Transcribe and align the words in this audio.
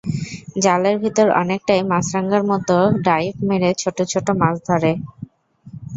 জালের 0.57 0.95
ভেতর 1.03 1.27
অনেকটাই 1.41 1.81
মাছরাঙার 1.91 2.43
মতো 2.51 2.75
ডাইভ 3.05 3.33
মেরে 3.47 3.69
ছোট 3.81 3.97
ছোট 4.11 4.27
মাছ 4.41 4.55
ধরে। 4.67 4.91